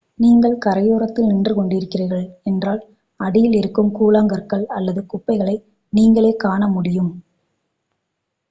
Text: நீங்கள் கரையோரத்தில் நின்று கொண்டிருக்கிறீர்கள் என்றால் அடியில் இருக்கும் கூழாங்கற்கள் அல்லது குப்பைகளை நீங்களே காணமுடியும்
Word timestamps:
நீங்கள் 0.19 0.55
கரையோரத்தில் 0.57 1.27
நின்று 1.27 1.53
கொண்டிருக்கிறீர்கள் 1.55 2.23
என்றால் 2.43 2.81
அடியில் 3.19 3.55
இருக்கும் 3.55 3.91
கூழாங்கற்கள் 3.99 4.65
அல்லது 4.77 5.03
குப்பைகளை 5.05 5.55
நீங்களே 5.93 6.33
காணமுடியும் 6.43 7.13